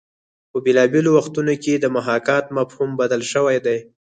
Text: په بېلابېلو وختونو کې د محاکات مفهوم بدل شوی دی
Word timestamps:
په 0.51 0.57
بېلابېلو 0.65 1.09
وختونو 1.17 1.53
کې 1.63 1.73
د 1.79 1.85
محاکات 1.95 2.45
مفهوم 2.57 2.89
بدل 3.01 3.21
شوی 3.31 3.57
دی 3.65 3.77